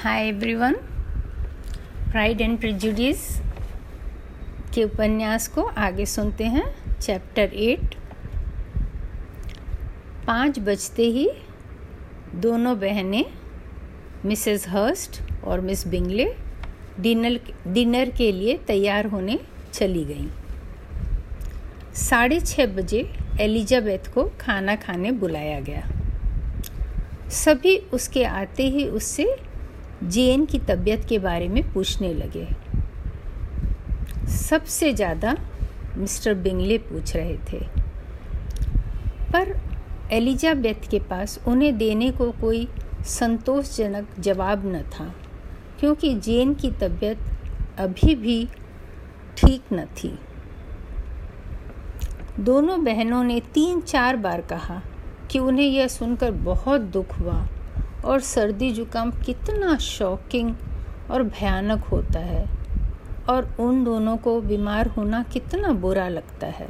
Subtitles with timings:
[0.00, 0.74] Hi everyone
[2.10, 3.24] Pride and Prejudice
[4.74, 6.64] के उपन्यास को आगे सुनते हैं
[7.00, 7.94] चैप्टर एट
[10.26, 11.28] पाँच बजते ही
[12.34, 13.24] दोनों बहनें
[14.24, 16.26] मिसेस हर्स्ट और मिस बिंगले
[17.00, 19.38] डिनर डिनर के लिए तैयार होने
[19.72, 20.28] चली गईं।
[21.94, 23.04] साढ़े छः बजे
[23.40, 25.86] एलिजाबेथ को खाना खाने बुलाया गया।
[27.30, 29.49] सभी उसके आते ही उससे
[30.02, 32.46] जेन की तबीयत के बारे में पूछने लगे।
[34.28, 35.36] सबसे ज़्यादा
[35.96, 37.58] मिस्टर बिंगले पूछ रहे थे।
[39.32, 39.54] पर
[40.12, 42.66] एलिजाबेथ के पास उन्हें देने को कोई
[43.08, 45.12] संतोषजनक जवाब न था,
[45.80, 47.18] क्योंकि जेन की तबीयत
[47.78, 48.44] अभी भी
[49.36, 50.18] ठीक न थी।
[52.40, 54.82] दोनों बहनों ने तीन चार बार कहा
[55.30, 57.46] कि उन्हें यह सुनकर बहुत दुख हुआ।
[58.04, 60.54] और सर्दी जुकाम कितना शॉकिंग
[61.10, 62.60] और भयानक होता है।
[63.28, 66.68] और उन दोनों को बीमार होना कितना बुरा लगता है।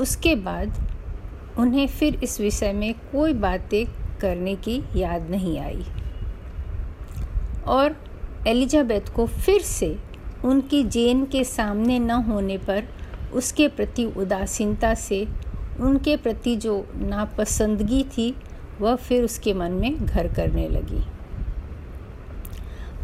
[0.00, 0.92] उसके बाद
[1.58, 3.86] उन्हें फिर इस विषय में कोई बातें
[4.18, 5.84] करने की याद नहीं आई।
[7.66, 7.96] और
[8.46, 9.98] एलिजाबेथ को फिर से
[10.44, 12.84] उनकी जेन के सामने न होने पर
[13.32, 15.28] उसके प्रति उदासीनता से,
[15.80, 18.36] उनके प्रति जो नापसंदगी थी
[18.80, 21.04] वह फिर उसके मन में घर करने लगी।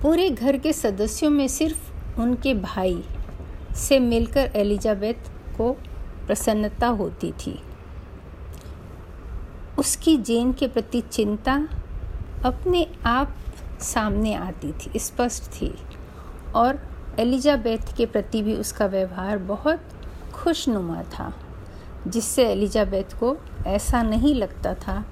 [0.02, 3.04] पूरे घर के सदस्यों में सिर्फ़ उनके भाई
[3.76, 5.72] से मिलकर एलिजाबेथ को
[6.26, 7.62] प्रसन्नता होती थी।
[9.78, 11.68] उसकी जेन के प्रति चिंता
[12.44, 13.34] अपने आप
[13.80, 15.74] सामने आती थी, स्पष्ट थी
[16.54, 16.78] और
[17.18, 19.80] एलिजाबेथ के प्रति भी उसका व्यवहार बहुत
[20.34, 21.32] खुशनुमा था,
[22.06, 23.36] जिससे एलिजाबेथ को
[23.66, 25.04] ऐसा नहीं लगता था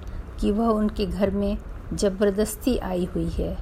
[0.43, 1.57] कि वह उनके घर में
[1.93, 3.57] ज़बरदस्ती आई हुई है,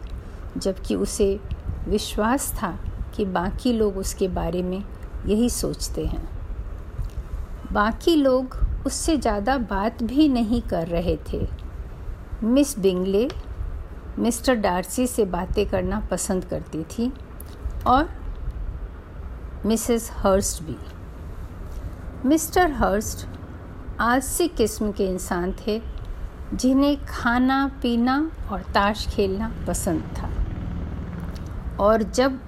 [0.58, 1.40] जबकि उसे
[1.88, 2.72] विश्वास था
[3.16, 4.84] कि बाकी लोग उसके बारे में
[5.26, 6.24] यही सोचते हैं।
[7.72, 11.48] बाकी लोग उससे ज़्यादा बात भी नहीं कर रहे थे।
[12.44, 13.28] मिस बिंगले,
[14.20, 17.12] मिस्टर डार्सी से बातें करना पसंद करती थी
[17.88, 18.10] और
[19.66, 20.78] मिसेस हर्स्ट भी।
[22.28, 23.28] मिस्टर हर्स्ट
[24.02, 25.82] आलसी किस्म के इंसान थे
[26.54, 30.30] जिन्हें खाना, पीना और ताश खेलना पसंद था।
[31.80, 32.40] और जब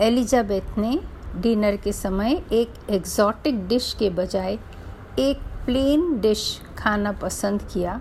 [0.00, 0.98] एलिजाबेथ ने
[1.36, 4.58] डिनर के समय एक एग्जॉटिक डिश के बजाय
[5.18, 8.00] एक प्लेन डिश खाना पसंद किया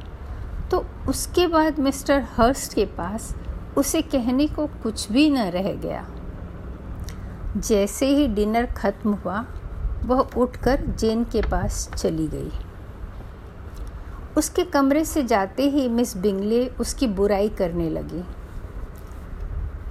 [0.72, 3.34] तो उसके बाद मिस्टर हर्स्ट के पास
[3.78, 6.06] उसे कहने को कुछ भी न रह गया।
[7.58, 9.46] जैसे ही डिनर खत्म हुआ,
[10.06, 12.52] वह उठकर जेन के पास चली गई।
[14.38, 18.26] उसके कमरे से जाते ही मिस बिंगले उसकी बुराई करने लगी।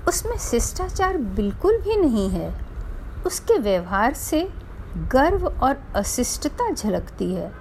[0.08, 2.66] उसमें शिष्टाचार बिल्कुल भी नहीं है।
[3.26, 4.50] उसके व्यवहार से
[4.96, 7.52] गर्व और अशिष्टता झलकती है।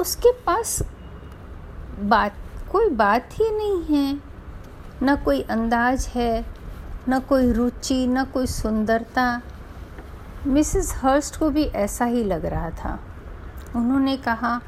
[0.00, 0.82] उसके पास
[2.00, 2.34] बात,
[2.72, 4.20] कोई बात ही नहीं है।
[5.02, 6.46] न कोई अंदाज है,
[7.08, 9.42] न कोई रुचि, न कोई सुंदरता।
[10.46, 13.00] मिसेस हर्स्ट को भी ऐसा ही लग रहा था।
[13.76, 14.60] उन्होंने कहा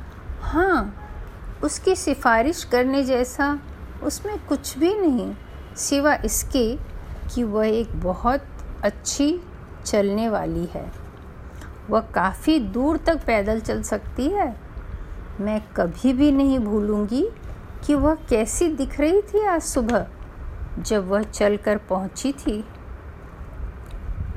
[0.44, 0.94] हाँ
[1.64, 3.58] उसकी सिफारिश करने जैसा
[4.02, 5.34] उसमें कुछ भी नहीं,
[5.76, 6.76] सिवा इसके
[7.34, 8.44] कि वह एक बहुत
[8.84, 9.40] अच्छी
[9.84, 10.90] चलने वाली है।
[11.90, 14.54] वह काफ़ी दूर तक पैदल चल सकती है।
[15.40, 17.26] मैं कभी भी नहीं भूलूँगी
[17.86, 20.06] कि वह कैसी दिख रही थी आज सुबह,
[20.78, 22.64] जब वह चलकर पहुँची थी।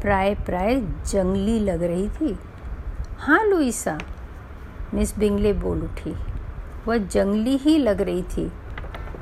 [0.02, 0.76] प्राय प्राय
[1.08, 2.38] जंगली लग रही थी।
[3.20, 3.98] हाँ लुईसा
[4.94, 6.16] मिस बिंगले बोल उठी।
[6.88, 8.52] वह जंगली ही लग रही थी।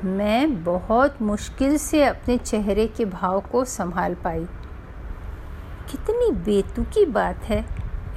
[0.04, 4.44] मैं बहुत मुश्किल से अपने चेहरे के भाव को संभाल पाई।
[5.90, 7.66] कितनी बेतुकी बात है।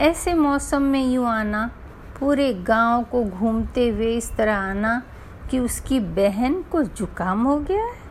[0.01, 1.71] ऐसे मौसम में यूँ आना,
[2.19, 5.03] पूरे गाँव को घूमते हुए इस तरह आना
[5.51, 8.09] कि उसकी बहन को जुकाम हो गया है।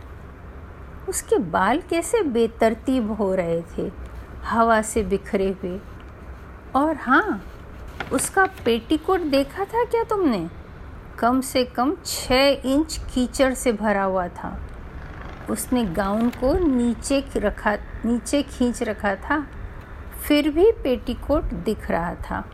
[1.09, 3.91] उसके बाल कैसे बेतरतीब हो रहे थे,
[4.45, 5.80] हवा से बिखरे हुए।
[6.77, 7.42] और हाँ
[8.12, 10.48] उसका पेटीकोट देखा था क्या तुमने?
[11.18, 14.60] कम से कम छः इंच कीचड़ से भरा हुआ था।
[15.50, 17.74] उसने गाउन को नीचे रखा,
[18.04, 19.47] नीचे खींच रखा था।
[20.22, 22.45] फिर भी पेटीकोट दिख रहा था।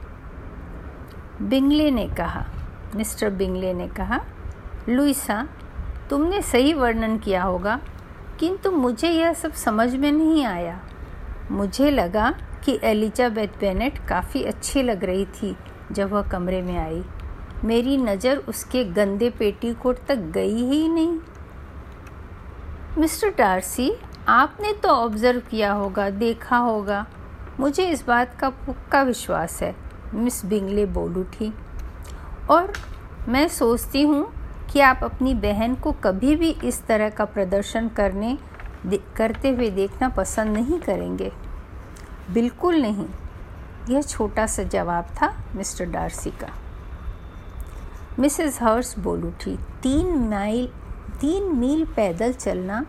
[1.42, 2.46] बिंगले ने कहा,
[2.96, 4.20] मिस्टर बिंगले ने कहा
[4.88, 5.48] लुइसा
[6.10, 7.80] तुमने सही वर्णन किया होगा,
[8.38, 10.80] किंतु मुझे यह सब समझ में नहीं आया।
[11.50, 15.54] मुझे लगा कि एलिजाबेथ बेनेट काफ़ी अच्छी लग रही थी
[15.92, 17.02] जब वह कमरे में आई।
[17.64, 21.18] मेरी नज़र उसके गंदे पेटीकोट तक गई ही नहीं।
[22.98, 23.90] मिस्टर डार्सी,
[24.28, 27.06] आपने तो ऑब्ज़र्व किया होगा, देखा होगा।
[27.60, 29.74] मुझे इस बात का पक्का विश्वास है,
[30.14, 31.52] मिस बिंगले बोल उठी।
[32.50, 32.72] और
[33.28, 34.26] मैं सोचती हूँ
[34.72, 38.36] कि आप अपनी बहन को कभी भी इस तरह का प्रदर्शन करने
[39.16, 41.30] करते हुए देखना पसंद नहीं करेंगे।
[42.30, 43.06] बिल्कुल नहीं।
[43.90, 46.48] यह छोटा सा जवाब था मिस्टर डार्सी का।
[48.18, 50.66] मिसेस हर्स बोल उठी, तीन माइल,
[51.20, 52.86] तीन मील पैदल चलना,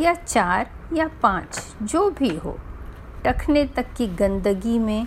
[0.00, 2.58] या चार या पाँच, जो भी हो,
[3.24, 5.06] टखने तक की गंदगी में।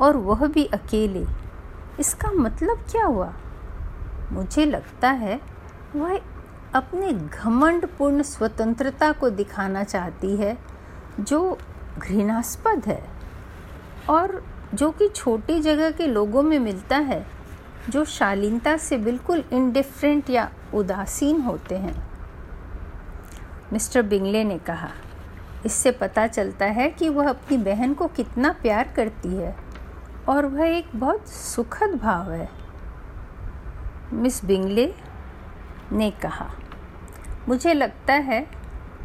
[0.00, 1.26] और वह भी अकेले।
[2.00, 3.32] इसका मतलब क्या हुआ?
[4.32, 5.40] मुझे लगता है
[5.96, 6.20] वह
[6.74, 10.58] अपने घमंडपूर्ण स्वतंत्रता को दिखाना चाहती है,
[11.20, 11.58] जो
[11.98, 13.02] घृणास्पद है।
[14.10, 14.42] और
[14.74, 17.26] जो कि छोटी जगह के लोगों में मिलता है,
[17.88, 21.94] जो शालीनता से बिल्कुल इनडिफरेंट या उदासीन होते हैं।
[23.72, 24.88] मिस्टर बिंगले ने कहा,
[25.66, 29.56] इससे पता चलता है कि वह अपनी बहन को कितना प्यार करती है,
[30.28, 32.48] और वह एक बहुत सुखद भाव है।
[34.12, 34.94] मिस बिंगले
[35.92, 36.50] ने कहा,
[37.48, 38.46] मुझे लगता है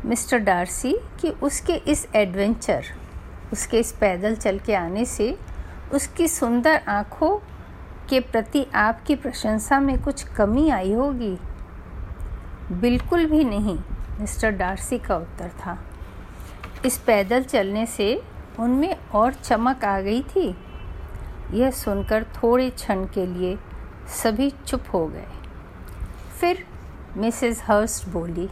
[0.06, 2.84] मिस्टर डार्सी कि उसके इस एडवेंचर,
[3.54, 5.38] उसके इस पैदल चल के आने से,
[5.94, 7.38] उसकी सुंदर आँखों
[8.10, 11.38] के प्रति आपकी प्रशंसा में कुछ कमी आई होगी?
[12.72, 13.78] बिल्कुल भी नहीं,
[14.20, 15.78] मिस्टर डार्सी का उत्तर था।
[16.86, 18.24] इस पैदल चलने से
[18.60, 20.56] उनमें और चमक आ गई थी।
[21.52, 23.58] यह सुनकर थोड़े क्षण के लिए
[24.24, 25.28] सभी चुप हो गए।
[26.40, 26.66] फिर
[27.18, 28.50] मिसेस हर्स्ट बोली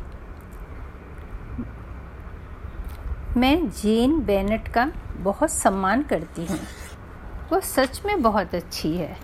[3.37, 6.59] मैं जेन बेनेट का बहुत सम्मान करती हूँ।
[7.51, 9.17] वो सच में बहुत अच्छी है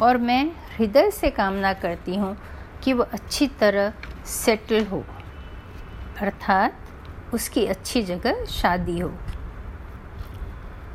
[0.00, 2.36] और मैं हृदय से कामना करती हूँ
[2.82, 3.92] कि वह अच्छी तरह
[4.26, 5.04] सेटल हो।
[6.20, 6.78] अर्थात
[7.34, 9.12] उसकी अच्छी जगह शादी हो।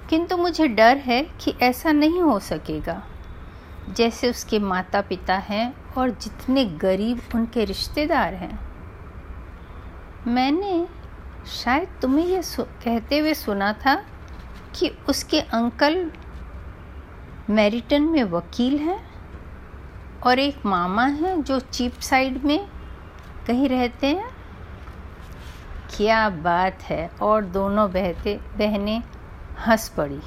[0.10, 3.04] किंतु मुझे डर है कि ऐसा नहीं हो सकेगा।
[3.90, 8.60] जैसे उसके माता पिता हैं और जितने गरीब उनके रिश्तेदार हैं।
[10.28, 10.88] मैंने
[11.46, 13.96] शायद तुम्हें यह कहते हुए सुना था
[14.76, 16.12] कि उसके अंकल
[17.50, 19.00] मैरिटन में वकील हैं
[20.22, 22.68] और एक मामा हैं जो चीप साइड में
[23.48, 24.30] कहीं रहते हैं।
[25.90, 29.02] क्या बात है, और दोनों बहते, बहनें
[29.68, 30.22] हंस पड़ी।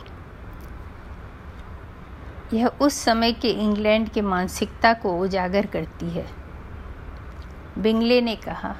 [2.52, 6.26] यह उस समय के इंग्लैंड के मानसिकता को उजागर करती है,
[7.78, 8.74] बिंगले ने कहा।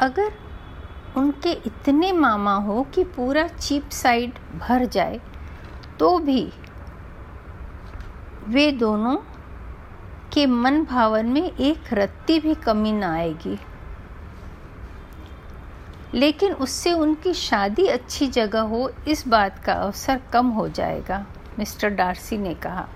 [0.00, 0.32] अगर
[1.16, 5.20] उनके इतने मामा हो कि पूरा चीप साइड भर जाए
[5.98, 6.52] तो भी
[8.48, 9.16] वे दोनों
[10.32, 13.58] के मन भावन में एक रत्ती भी कमी ना आएगी।
[16.14, 21.24] लेकिन उससे उनकी शादी अच्छी जगह हो, इस बात का अवसर कम हो जाएगा,
[21.58, 22.88] मिस्टर डार्सी ने कहा।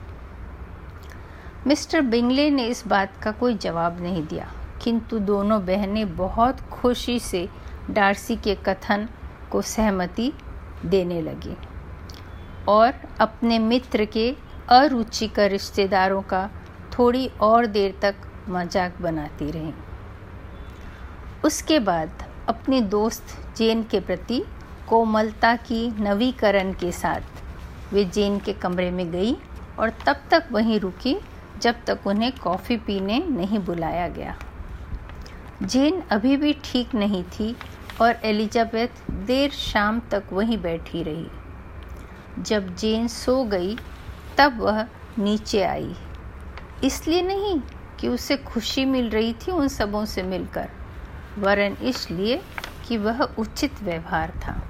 [1.67, 4.51] मिस्टर बिंगले ने इस बात का कोई जवाब नहीं दिया,
[4.83, 7.49] किंतु दोनों बहनें बहुत खुशी से
[7.91, 9.09] डार्सी के कथन
[9.51, 10.33] को सहमति
[10.87, 11.57] देने लगी
[12.69, 14.31] और अपने मित्र के
[14.71, 16.49] अरुचिकर रिश्तेदारों का
[16.99, 18.15] थोड़ी और देर तक
[18.49, 19.73] मज़ाक बनाती रहीं।
[21.45, 24.43] उसके बाद अपनी दोस्त जेन के प्रति
[24.89, 29.37] कोमलता की नवीकरण के साथ वे जेन के कमरे में गई
[29.79, 31.17] और तब तक वहीं रुकी
[31.63, 34.37] जब तक उन्हें कॉफ़ी पीने नहीं बुलाया गया।
[35.63, 37.57] जेन अभी भी ठीक नहीं थी
[38.01, 43.77] और एलिजाबेथ देर शाम तक वहीं बैठी रही। जब जेन सो गई,
[44.39, 44.87] तब वह
[45.19, 45.95] नीचे आई।
[46.85, 47.61] इसलिए नहीं
[48.01, 50.69] कि उसे खुशी मिल रही थी उन सबों से मिलकर,
[51.39, 52.41] वरन इसलिए
[52.89, 54.61] कि वह उचित व्यवहार था।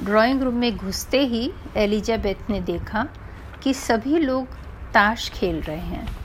[0.00, 3.08] ड्राइंग रूम में घुसते ही एलिजाबेथ ने देखा
[3.62, 4.46] कि सभी लोग
[4.94, 6.23] ताश खेल रहे हैं।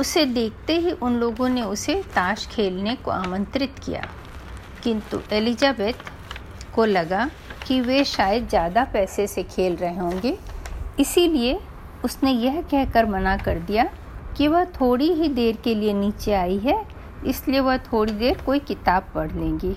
[0.00, 4.06] उसे देखते ही उन लोगों ने उसे ताश खेलने को आमंत्रित किया।
[4.84, 6.10] किंतु एलिजाबेथ
[6.74, 7.28] को लगा
[7.66, 10.36] कि वे शायद ज़्यादा पैसे से खेल रहे होंगे।
[11.00, 11.58] इसीलिए
[12.04, 13.88] उसने यह कहकर मना कर दिया
[14.36, 16.84] कि वह थोड़ी ही देर के लिए नीचे आई है,
[17.26, 19.76] इसलिए वह थोड़ी देर कोई किताब पढ़ लेंगी।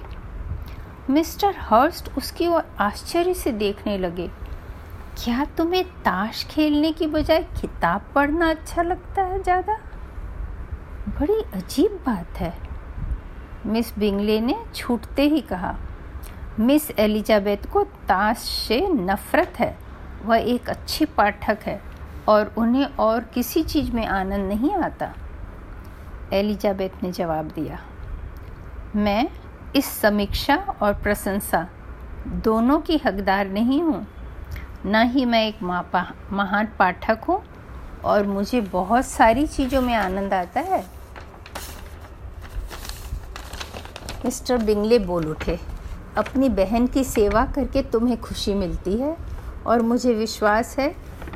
[1.10, 4.28] मिस्टर हर्स्ट उसकी ओर आश्चर्य से देखने लगे।
[5.18, 9.78] क्या तुम्हें ताश खेलने की बजाय किताब पढ़ना अच्छा लगता है ज़्यादा?
[11.02, 12.54] बड़ी अजीब बात है।
[13.66, 15.76] मिस बिंगले ने छूटते ही कहा,
[16.60, 19.78] मिस एलिजाबेथ को ताश से नफरत है।
[20.26, 21.80] वह एक अच्छी पाठक है
[22.28, 25.14] और उन्हें और किसी चीज़ में आनंद नहीं आता।
[26.34, 27.80] एलिजाबेथ ने जवाब दिया,
[28.96, 29.28] मैं
[29.76, 31.68] इस समीक्षा और प्रशंसा
[32.44, 34.06] दोनों की हकदार नहीं हूँ।
[34.86, 37.42] ना ही मैं एक महान पाठक हूँ
[38.06, 40.84] और मुझे बहुत सारी चीज़ों में आनंद आता है।
[44.26, 45.60] मिस्टर बिंगले बोल उठे,
[46.18, 49.16] अपनी बहन की सेवा करके तुम्हें खुशी मिलती है
[49.66, 50.88] और मुझे विश्वास है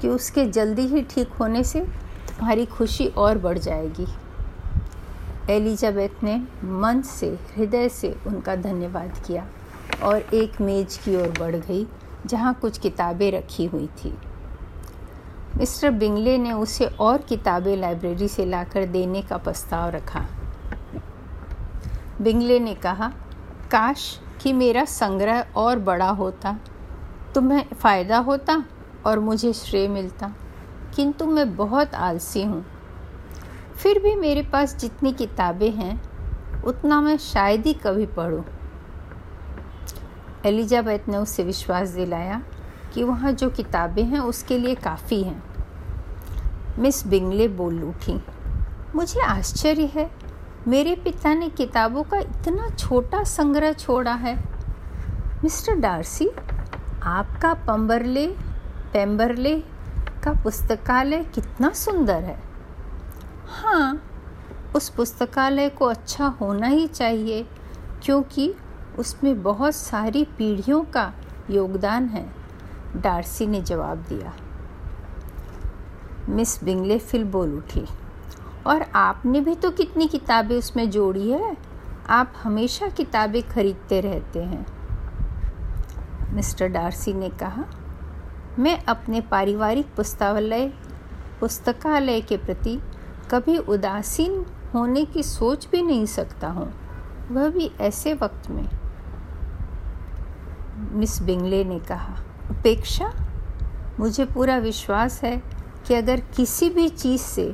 [0.01, 4.07] कि उसके जल्दी ही ठीक होने से तुम्हारी खुशी और बढ़ जाएगी।
[5.49, 9.45] एलिजाबेथ ने मन से, हृदय से उनका धन्यवाद किया
[10.03, 11.85] और एक मेज की ओर बढ़ गई,
[12.25, 14.13] जहाँ कुछ किताबें रखी हुई थी।
[15.57, 20.25] मिस्टर बिंगले ने उसे और किताबें लाइब्रेरी से लाकर देने का प्रस्ताव रखा।
[22.21, 23.07] बिंगले ने कहा,
[23.71, 26.59] काश कि मेरा संग्रह और बड़ा होता,
[27.35, 28.63] तुम्हें फ़ायदा होता
[29.05, 30.31] और मुझे श्रेय मिलता,
[30.95, 32.65] किंतु मैं बहुत आलसी हूँ।
[33.75, 36.01] फिर भी मेरे पास जितनी किताबें हैं,
[36.63, 38.45] उतना मैं शायद ही कभी पढ़ूँ।
[40.45, 42.41] एलिजाबेथ ने उसे विश्वास दिलाया
[42.95, 45.43] कि वहाँ जो किताबें हैं, उसके लिए काफ़ी हैं।
[46.79, 48.19] मिस बिंगले बोल उठी,
[48.95, 50.09] मुझे आश्चर्य है,
[50.67, 54.35] मेरे पिता ने किताबों का इतना छोटा संग्रह छोड़ा है।
[55.43, 56.29] मिस्टर डार्सी,
[57.03, 58.27] आपका पम्बरले
[58.93, 59.53] पेम्बरले
[60.23, 62.37] का पुस्तकालय कितना सुंदर है।
[63.49, 64.01] हाँ
[64.75, 67.45] उस पुस्तकालय को अच्छा होना ही चाहिए,
[68.03, 68.53] क्योंकि
[68.99, 71.11] उसमें बहुत सारी पीढ़ियों का
[71.49, 72.25] योगदान है।
[72.95, 74.33] डार्सी ने जवाब दिया।
[76.29, 77.85] मिस बिंगले फिल बोल उठी।
[78.67, 81.57] और आपने भी तो कितनी किताबें उसमें जोड़ी है?
[82.09, 84.65] आप हमेशा किताबें खरीदते रहते हैं।
[86.33, 87.63] मिस्टर डार्सी ने कहा,
[88.59, 90.73] मैं अपने पारिवारिक पुस्तकालय
[91.39, 92.81] पुस्तकालय के प्रति
[93.31, 96.73] कभी उदासीन होने की सोच भी नहीं सकता हूँ।
[97.31, 98.69] वह भी ऐसे वक्त में।
[100.91, 102.15] मिस बिंगले ने कहा
[102.51, 103.11] उपेक्षा
[103.99, 105.35] मुझे पूरा विश्वास है
[105.87, 107.53] कि अगर किसी भी चीज़ से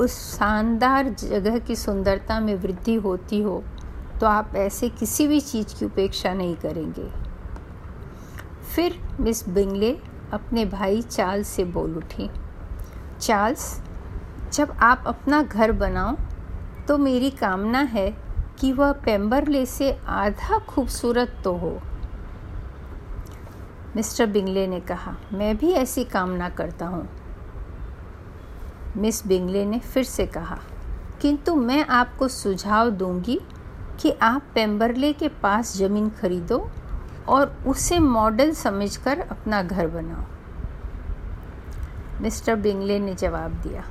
[0.00, 3.62] उस शानदार जगह की सुंदरता में वृद्धि होती हो
[4.20, 7.08] तो आप ऐसे किसी भी चीज़ की उपेक्षा नहीं करेंगे।
[8.74, 9.92] फिर मिस बिंगले
[10.32, 12.30] अपने भाई चार्ल्स से बोल उठी,
[13.20, 13.80] चार्ल्स,
[14.52, 16.16] जब आप अपना घर बनाओ
[16.88, 18.10] तो मेरी कामना है
[18.60, 21.78] कि वह पेम्बरले से आधा खूबसूरत तो हो।
[23.98, 27.08] मिस्टर बिंगले ने कहा, मैं भी ऐसी कामना करता हूँ।
[28.96, 30.58] मिस बिंगले ने फिर से कहा,
[31.22, 33.40] किंतु मैं आपको सुझाव दूँगी
[34.00, 36.58] कि आप पेम्बरले के पास ज़मीन खरीदो
[37.28, 40.24] और उसे मॉडल समझकर अपना घर बनाओ।
[42.22, 43.84] मिस्टर बिंगले ने जवाब दिया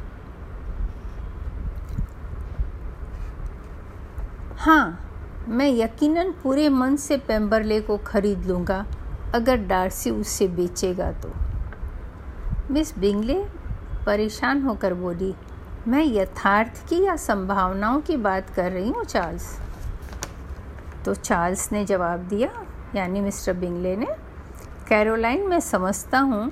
[4.59, 4.99] हाँ
[5.47, 8.85] मैं यकीनन पूरे मन से पेम्बरले को खरीद लूँगा
[9.35, 11.31] अगर डार्सी उससे बेचेगा तो।
[12.71, 13.43] मिस बिंगले
[14.05, 15.35] परेशान होकर बोली,
[15.87, 19.57] मैं यथार्थ की या संभावनाओं की बात कर रही हूँ, चार्ल्स?
[21.05, 22.49] तो चार्ल्स ने जवाब दिया,
[22.95, 24.07] यानी मिस्टर बिंगले ने,
[24.87, 26.51] कैरोलाइन, मैं समझता हूँ,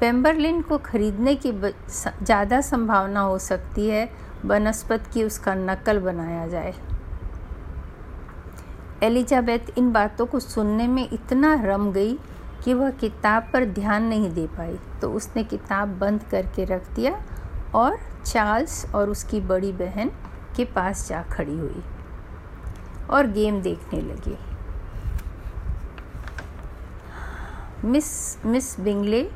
[0.00, 4.08] पेम्बरलिन को खरीदने की ज़्यादा संभावना हो सकती है
[4.44, 6.74] बनस्पत की उसका नकल बनाया जाए।
[9.06, 12.14] एलिजाबेथ इन बातों को सुनने में इतना रम गई
[12.64, 17.20] कि वह किताब पर ध्यान नहीं दे पाई। तो उसने किताब बंद करके रख दिया
[17.74, 20.10] और चार्ल्स और उसकी बड़ी बहन
[20.56, 21.82] के पास जा खड़ी हुई
[23.10, 24.36] और गेम देखने लगी।
[27.84, 29.28] Miss miss Bingley,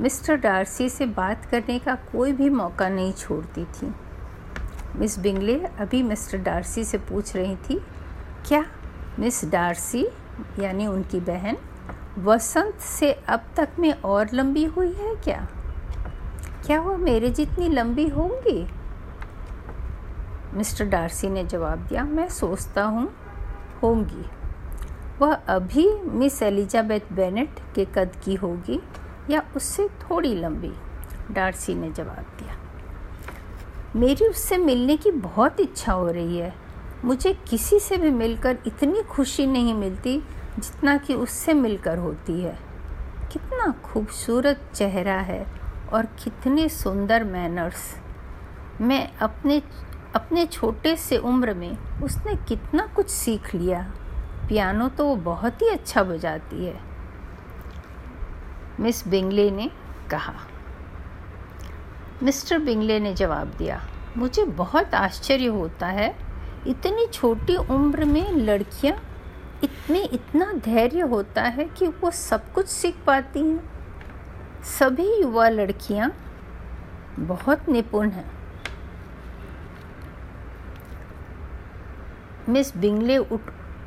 [0.00, 3.92] Mister Darcy से बात करने का कोई भी मौका नहीं छोड़ती थी।
[4.96, 7.80] मिस बिंगले अभी मिस्टर डार्सी से पूछ रही थी,
[8.48, 8.64] क्या
[9.18, 10.06] मिस डार्सी,
[10.58, 11.56] यानी उनकी बहन,
[12.18, 15.48] वसंत से अब तक में और लंबी हुई है क्या?
[16.66, 18.68] क्या वह मेरे जितनी लंबी होंगी?
[20.54, 23.12] मिस्टर डार्सी ने जवाब दिया, मैं सोचता हूँ,
[23.82, 24.30] होंगी।
[25.18, 28.82] वह अभी मिस एलिजाबेथ बेनेट के कद की होगी
[29.30, 30.72] या उससे थोड़ी लंबी?
[31.30, 32.56] डार्सी ने जवाब दिया।
[33.96, 36.65] मेरी उससे मिलने की बहुत इच्छा हो रही है।
[37.04, 40.18] मुझे किसी से भी मिलकर इतनी खुशी नहीं मिलती
[40.58, 42.58] जितना कि उससे मिलकर होती है।
[43.32, 45.46] कितना खूबसूरत चेहरा है
[45.92, 47.96] और कितने सुंदर मैनर्स
[48.80, 49.62] मैं अपने
[50.14, 53.80] अपने छोटे से उम्र में उसने कितना कुछ सीख लिया।
[54.48, 56.80] पियानो तो वो बहुत ही अच्छा बजाती है।
[58.80, 59.70] मिस बिंगले ने
[60.10, 60.34] कहा।
[62.22, 63.80] मिस्टर बिंगले ने जवाब दिया,
[64.16, 66.25] मुझे बहुत आश्चर्य होता है
[66.66, 68.96] इतनी छोटी उम्र में लड़कियाँ
[69.64, 76.10] इतने, इतना धैर्य होता है कि वो सब कुछ सीख पाती हैं। सभी युवा लड़कियाँ
[77.18, 78.30] बहुत निपुण हैं।
[82.48, 83.40] मिस बिंगले उठ,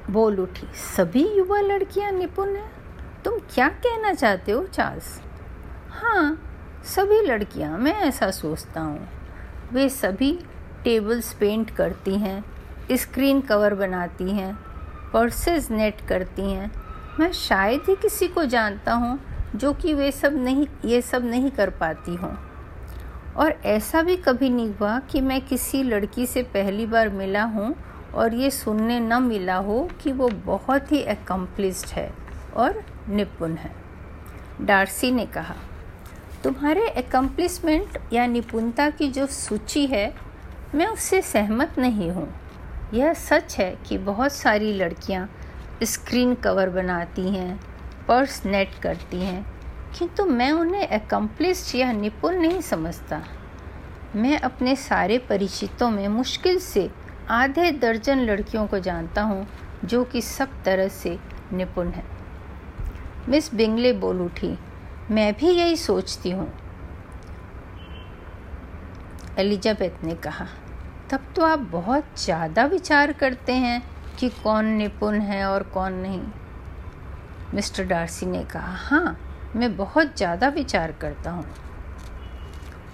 [0.10, 2.72] बोल उठी, सभी युवा लड़कियाँ निपुण हैं?
[3.26, 5.20] तुम क्या कहना चाहते हो, चार्ल्स?
[5.92, 6.42] हाँ
[6.86, 9.08] सभी लड़कियाँ, मैं ऐसा सोचता हूँ।
[9.74, 10.32] वे सभी
[10.84, 12.44] टेबल्स पेंट करती हैं
[12.92, 14.54] स्क्रीन कवर बनाती हैं,
[15.14, 16.72] पर्सेज नेट करती हैं।
[17.20, 19.20] मैं शायद ही किसी को जानता हूँ
[19.56, 22.38] जो कि वे सब नहीं, ये सब नहीं कर पाती हूँ।
[23.38, 27.74] और ऐसा भी कभी नहीं हुआ कि मैं किसी लड़की से पहली बार मिला हूँ
[28.14, 32.12] और ये सुनने न मिला हो कि वो बहुत ही एकम्प्लिस्ड है
[32.56, 33.72] और निपुण है।
[34.62, 35.56] डार्सी ने कहा,
[36.44, 40.14] तुम्हारे एकम्प्लिसमेंट या निपुणता की जो सूची है,
[40.76, 42.28] मैं उससे सहमत नहीं हूँ।
[42.94, 45.28] यह सच है कि बहुत सारी लड़कियाँ
[45.84, 47.60] स्क्रीन कवर बनाती हैं,
[48.08, 49.46] पर्स नेट करती हैं,
[49.98, 53.22] किंतु मैं उन्हें एकम्प्लिस्ड या निपुण नहीं समझता।
[54.16, 56.90] मैं अपने सारे परिचितों में मुश्किल से
[57.30, 59.48] आधे दर्जन लड़कियों को जानता हूँ,
[59.86, 61.18] जो कि सब तरह से
[61.54, 62.06] निपुण हैं।
[63.30, 64.58] मिस बिंगले बोल उठी,
[65.12, 66.52] मैं भी यही सोचती हूँ,
[69.40, 70.48] एलिजाबेथ ने कहा।
[71.12, 73.82] तब तो आप बहुत ज़्यादा विचार करते हैं
[74.20, 76.22] कि कौन निपुण है और कौन नहीं।
[77.54, 79.18] मिस्टर डार्सी ने कहा हाँ
[79.56, 81.46] मैं बहुत ज़्यादा विचार करता हूँ।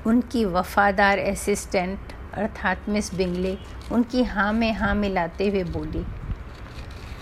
[0.05, 3.57] उनकी वफादार असिस्टेंट, अर्थात मिस बिंगले,
[3.91, 6.05] उनकी हाँ में हाँ मिलाते हुए बोली,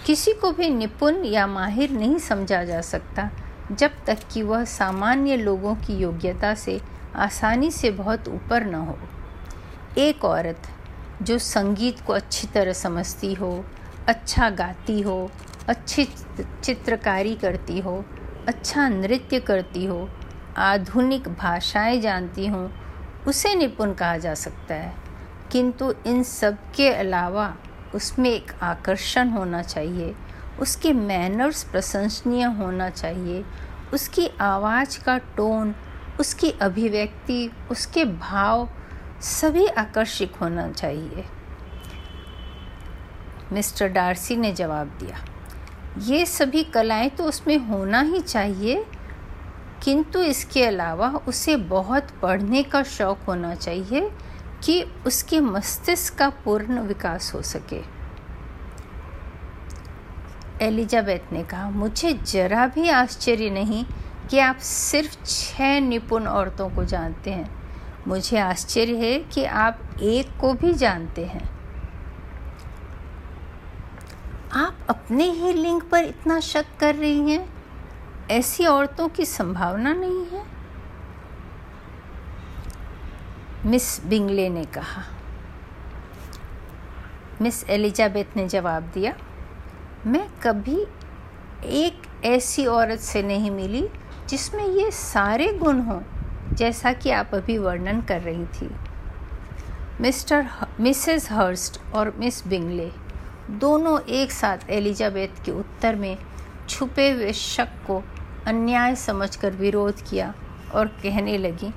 [0.05, 3.29] किसी को भी निपुण या माहिर नहीं समझा जा सकता,
[3.71, 6.79] जब तक कि वह सामान्य लोगों की योग्यता से
[7.17, 8.97] आसानी से बहुत ऊपर न हो।
[9.97, 10.67] एक औरत
[11.21, 13.65] जो संगीत को अच्छी तरह समझती हो
[14.07, 15.31] अच्छा गाती हो,
[15.67, 16.05] अच्छी
[16.63, 18.03] चित्रकारी करती हो
[18.47, 20.09] अच्छा नृत्य करती हो,
[20.57, 22.69] आधुनिक भाषाएँ जानती हों,
[23.27, 24.93] उसे निपुण कहा जा सकता है।
[25.51, 27.53] किंतु इन सब के अलावा
[27.95, 30.15] उसमें एक आकर्षण होना चाहिए,
[30.59, 33.45] उसके मैनर्स प्रशंसनीय होना चाहिए,
[33.93, 35.75] उसकी आवाज़ का टोन
[36.19, 38.69] उसकी अभिव्यक्ति, उसके भाव
[39.23, 41.25] सभी आकर्षक होना चाहिए।
[43.53, 45.17] मिस्टर डार्सी ने जवाब दिया,
[45.99, 48.83] ये सभी कलाएँ तो उसमें होना ही चाहिए,
[49.83, 54.09] किंतु इसके अलावा उसे बहुत पढ़ने का शौक होना चाहिए
[54.63, 57.81] कि उसके मस्तिष्क का पूर्ण विकास हो सके।
[60.61, 63.83] एलिजाबेथ ने कहा, मुझे जरा भी आश्चर्य नहीं
[64.29, 67.62] कि आप सिर्फ़ छह निपुण औरतों को जानते हैं।
[68.07, 71.53] मुझे आश्चर्य है कि आप एक को भी जानते हैं।
[74.53, 77.53] आप अपने ही लिंग पर इतना शक कर रही हैं?
[78.31, 80.43] ऐसी औरतों की संभावना नहीं है?
[83.65, 85.03] मिस बिंगले ने कहा।
[87.41, 89.13] मिस एलिजाबेथ ने जवाब दिया,
[90.05, 90.87] मैं कभी
[91.65, 93.89] एक ऐसी औरत से नहीं मिली
[94.29, 96.01] जिसमें ये सारे गुण हों।
[96.53, 98.69] जैसा कि आप अभी वर्णन कर रही थी।
[100.01, 100.45] मिस्टर
[100.79, 102.89] मिसेस हर्स्ट और मिस बिंगले
[103.51, 106.17] दोनों एक साथ एलिजाबेथ के उत्तर में
[106.69, 108.01] छुपे हुए शक को
[108.47, 110.33] अन्याय समझकर विरोध किया
[110.73, 111.71] और कहने लगी,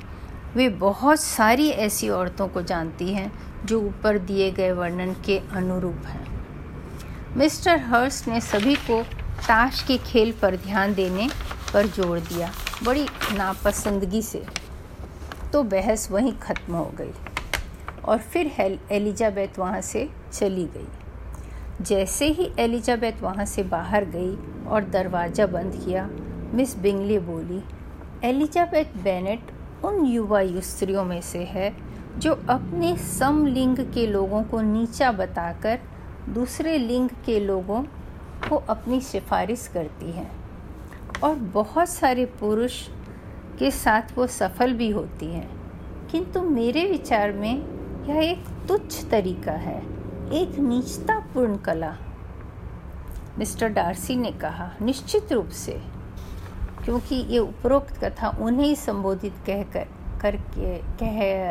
[0.55, 3.31] वे बहुत सारी ऐसी औरतों को जानती हैं
[3.67, 6.25] जो ऊपर दिए गए वर्णन के अनुरूप हैं।
[7.37, 9.03] मिस्टर हर्स ने सभी को
[9.39, 11.29] ताश के खेल पर ध्यान देने
[11.73, 12.51] पर ज़ोर दिया,
[12.85, 14.45] बड़ी नापसंदगी से।
[15.57, 17.12] तो बहस वहीं ख़त्म हो गई
[18.05, 18.47] और फिर
[18.92, 24.35] एलिजाबेथ वहाँ से चली गई। जैसे ही एलिजाबेथ वहाँ से बाहर गई
[24.66, 26.07] और दरवाज़ा बंद किया,
[26.55, 27.62] मिस बिंगले बोली,
[28.25, 31.73] एलिजाबेथ बेनेट उन युवा स्त्रियों में से है
[32.19, 35.79] जो अपने समलिंग के लोगों को नीचा बताकर
[36.29, 37.83] दूसरे लिंग के लोगों
[38.49, 40.31] को अपनी सिफारिश करती हैं
[41.23, 42.83] और बहुत सारे पुरुष
[43.59, 45.49] के साथ वो सफल भी होती हैं।
[46.07, 47.55] किंतु मेरे विचार में
[48.07, 49.79] यह एक तुच्छ तरीका है,
[50.33, 51.97] एक नीचतापूर्ण कला।
[53.38, 55.81] मिस्टर डार्सी ने कहा, निश्चित रूप से,
[56.85, 59.87] क्योंकि ये उपरोक्त कथा उन्हें ही संबोधित कह कर,
[60.21, 61.51] करके, कह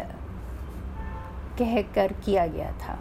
[1.59, 2.97] कह कर किया गया था।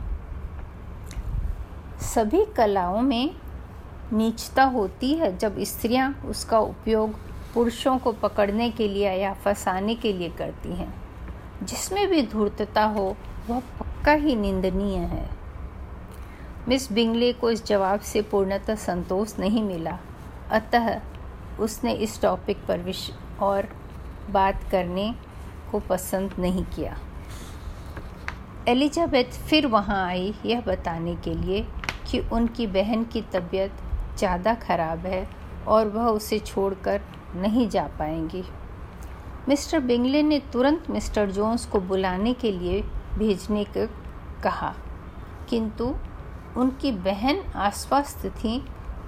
[2.01, 3.35] सभी कलाओं में
[4.13, 10.13] नीचता होती है जब स्त्रियाँ उसका उपयोग पुरुषों को पकड़ने के लिए या फंसाने के
[10.13, 10.93] लिए करती हैं।
[11.63, 13.17] जिसमें भी धूर्तता हो,
[13.49, 15.29] वह पक्का ही निंदनीय है।
[16.69, 19.99] मिस बिंगले को इस जवाब से पूर्णतः संतोष नहीं मिला।
[20.51, 21.01] अतः
[21.61, 23.11] उसने इस टॉपिक पर विश
[23.43, 23.69] और
[24.31, 25.15] बात करने
[25.73, 26.97] को पसंद नहीं किया।
[28.69, 31.67] एलिजाबेथ फिर वहाँ आई यह बताने के लिए
[32.11, 33.73] कि उनकी बहन की तबीयत
[34.19, 35.27] ज़्यादा ख़राब है
[35.69, 37.01] और वह उसे छोड़कर
[37.37, 38.43] नहीं जा पाएँगी।
[39.49, 42.81] मिस्टर बिंगले ने तुरंत मिस्टर जोन्स को बुलाने के लिए
[43.19, 43.87] भेजने को
[44.43, 44.75] कहा,
[45.49, 45.95] किंतु
[46.57, 48.59] उनकी बहन आश्वस्त थी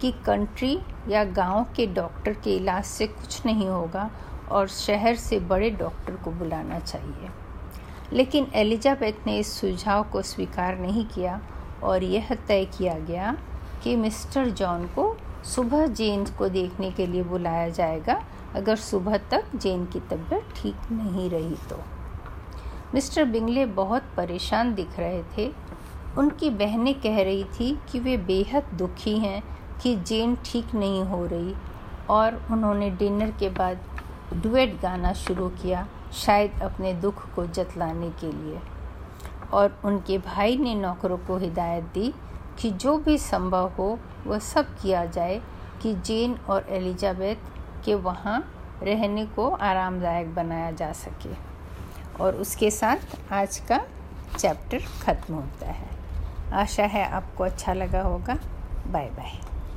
[0.00, 4.10] कि कंट्री या गाँव के डॉक्टर के इलाज से कुछ नहीं होगा
[4.50, 7.30] और शहर से बड़े डॉक्टर को बुलाना चाहिए।
[8.12, 11.40] लेकिन एलिजाबेथ ने इस सुझाव को स्वीकार नहीं किया
[11.82, 13.36] और यह तय किया गया
[13.82, 15.16] कि मिस्टर जॉन को
[15.54, 18.22] सुबह जेन को देखने के लिए बुलाया जाएगा।
[18.54, 21.80] अगर सुबह तक जेन की तबीयत ठीक नहीं रही तो।
[22.94, 25.52] मिस्टर बिंगले बहुत परेशान दिख रहे थे।
[26.18, 29.42] उनकी बहनें कह रही थी कि वे बेहद दुखी हैं
[29.82, 31.54] कि जेन ठीक नहीं हो रही
[32.10, 33.80] और उन्होंने डिनर के बाद
[34.34, 38.60] डुएट गाना शुरू किया, शायद अपने दुख को जतलाने के लिए।
[39.52, 42.12] और उनके भाई ने नौकरों को हिदायत दी
[42.58, 45.42] कि जो भी संभव हो, वह सब किया जाए
[45.82, 47.36] कि जेन और एलिजाबेथ
[47.84, 51.34] के वहाँ रहने को आरामदायक बनाया जा सके।
[52.22, 53.80] और उसके साथ आज का
[54.38, 55.88] चैप्टर ख़त्म होता है।
[56.52, 58.38] आशा है आपको अच्छा लगा होगा।
[58.86, 59.55] Bye bye